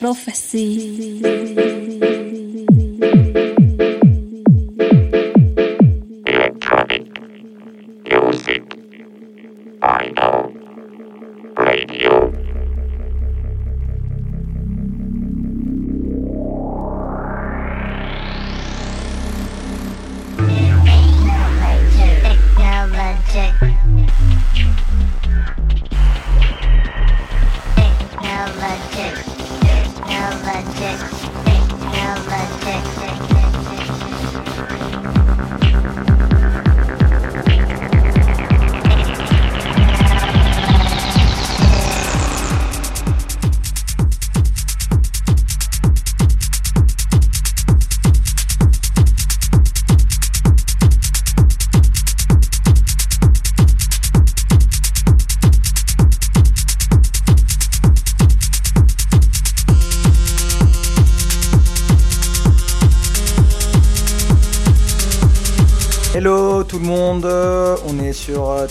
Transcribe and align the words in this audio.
Prophecy. 0.00 1.20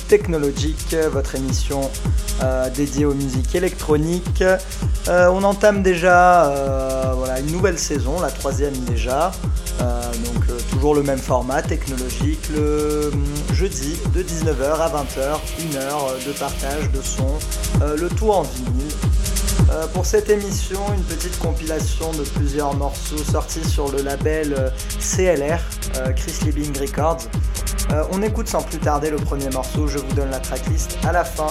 Technologic, 0.09 0.95
votre 1.11 1.35
émission 1.35 1.81
euh, 2.41 2.67
dédiée 2.71 3.05
aux 3.05 3.13
musiques 3.13 3.53
électroniques. 3.53 4.43
Euh, 5.07 5.27
on 5.27 5.43
entame 5.43 5.83
déjà 5.83 6.47
euh, 6.47 7.13
une 7.39 7.51
nouvelle 7.51 7.77
saison, 7.77 8.19
la 8.19 8.31
troisième 8.31 8.73
déjà. 8.85 9.31
Donc 9.79 10.67
toujours 10.71 10.95
le 10.95 11.03
même 11.03 11.19
format 11.19 11.61
technologique, 11.61 12.39
le 12.53 13.11
hum, 13.13 13.23
jeudi 13.53 13.97
de 14.13 14.23
19h 14.23 14.81
à 14.81 14.89
20h, 14.89 15.39
une 15.63 15.77
heure 15.77 16.15
de 16.25 16.31
partage 16.33 16.91
de 16.91 17.01
son, 17.01 17.27
le 17.95 18.09
tout 18.09 18.31
en 18.31 18.41
vinyle. 18.41 18.91
Euh, 19.71 19.85
pour 19.93 20.05
cette 20.05 20.29
émission, 20.29 20.79
une 20.95 21.03
petite 21.03 21.37
compilation 21.37 22.11
de 22.13 22.23
plusieurs 22.23 22.73
morceaux 22.73 23.23
sortis 23.31 23.63
sur 23.63 23.91
le 23.91 24.01
label 24.01 24.73
CLR, 24.99 25.59
Chris 26.15 26.33
Liebing 26.45 26.77
Records. 26.79 27.27
Euh, 27.91 28.03
on 28.11 28.21
écoute 28.21 28.47
sans 28.47 28.61
plus 28.61 28.77
tarder 28.77 29.09
le 29.09 29.17
premier 29.17 29.49
morceau, 29.49 29.87
je 29.87 29.97
vous 29.97 30.13
donne 30.13 30.29
la 30.29 30.39
tracklist 30.39 30.97
à 31.07 31.11
la 31.11 31.23
fin. 31.23 31.47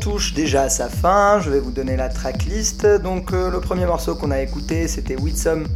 Touche 0.00 0.34
déjà 0.34 0.62
à 0.62 0.68
sa 0.68 0.88
fin. 0.88 1.40
Je 1.40 1.50
vais 1.50 1.60
vous 1.60 1.70
donner 1.70 1.96
la 1.96 2.08
tracklist. 2.08 2.84
Donc, 3.02 3.32
euh, 3.32 3.50
le 3.50 3.60
premier 3.60 3.86
morceau 3.86 4.16
qu'on 4.16 4.30
a 4.30 4.40
écouté, 4.40 4.88
c'était 4.88 5.16
With 5.16 5.36
Some 5.36 5.66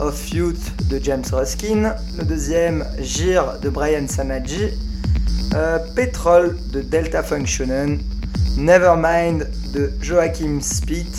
of 0.00 0.30
Youth 0.30 0.72
de 0.88 1.00
James 1.02 1.24
Ruskin. 1.32 1.94
Le 2.16 2.24
deuxième, 2.24 2.84
Gir 3.00 3.58
de 3.60 3.70
Brian 3.70 4.06
Sanaji. 4.06 4.70
Euh, 5.54 5.78
Petrol 5.96 6.56
de 6.72 6.80
Delta 6.80 7.22
Functionen. 7.22 7.98
Nevermind 8.56 9.48
de 9.72 9.92
Joachim 10.00 10.60
Spieth. 10.60 11.18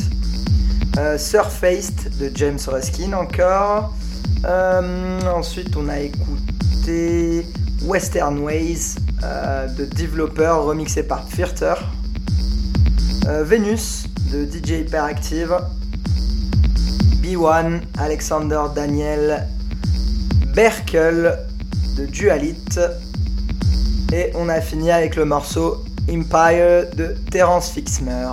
Euh, 0.97 1.18
Surfaced 1.18 2.18
de 2.18 2.32
James 2.34 2.60
Ruskin 2.68 3.14
encore. 3.14 3.93
ensuite, 4.45 5.76
on 5.76 5.89
a 5.89 6.00
écouté 6.00 7.45
Western 7.84 8.39
Ways 8.39 8.95
euh, 9.24 9.67
de 9.67 9.86
Developer 9.86 10.55
remixé 10.61 11.03
par 11.03 11.28
Firter. 11.28 11.74
Euh, 13.28 13.43
Venus 13.43 14.05
de 14.32 14.45
DJ 14.45 14.82
Hyperactive. 14.82 15.57
B1, 17.22 17.82
Alexander 17.97 18.61
Daniel. 18.74 19.47
Berkel 20.55 21.38
de 21.97 22.05
Dualit. 22.05 22.80
Et 24.11 24.32
on 24.36 24.49
a 24.49 24.61
fini 24.61 24.91
avec 24.91 25.15
le 25.15 25.26
morceau 25.26 25.84
Empire 26.09 26.86
de 26.95 27.15
Terence 27.30 27.70
Fixmer. 27.70 28.28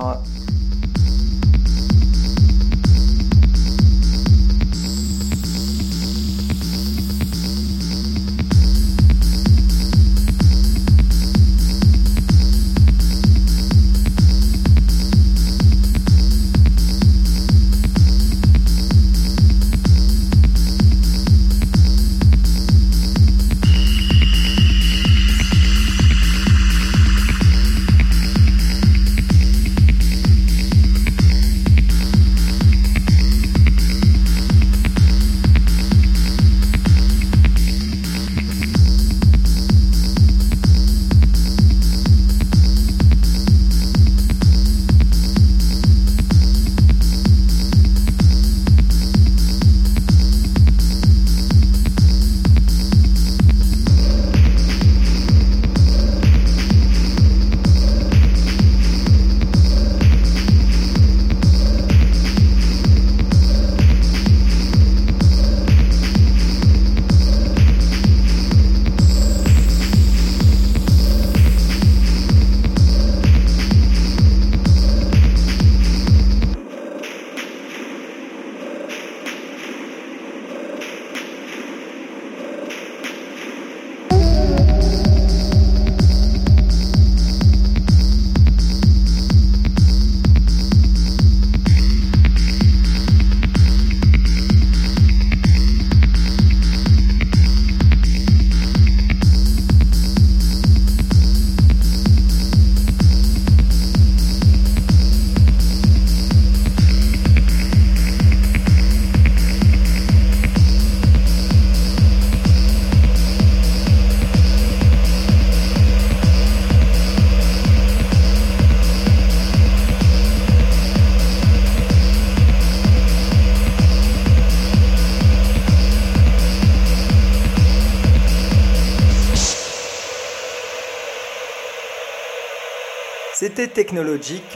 Technologique, 133.77 134.55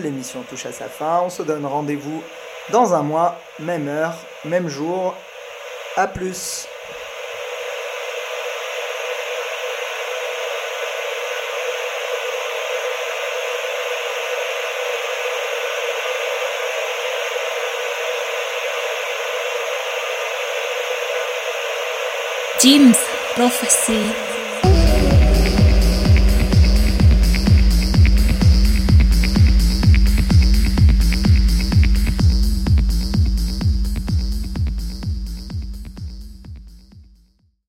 l'émission 0.00 0.44
touche 0.48 0.64
à 0.64 0.70
sa 0.70 0.84
fin, 0.84 1.22
on 1.24 1.28
se 1.28 1.42
donne 1.42 1.66
rendez-vous 1.66 2.22
dans 2.70 2.94
un 2.94 3.02
mois, 3.02 3.36
même 3.58 3.88
heure, 3.88 4.14
même 4.44 4.68
jour. 4.68 5.16
A 5.96 6.06
plus. 6.06 6.68
Jim's 22.60 22.98
Prophecy 23.34 24.39